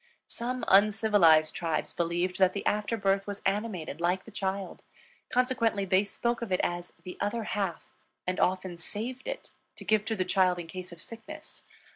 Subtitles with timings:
[0.29, 4.81] Some uncivilized tribes believed that the after birth was animated like the child;
[5.29, 7.93] consequently they spoke of it as "the other half,"
[8.25, 11.65] and often saved it to give to the child in case of sickness.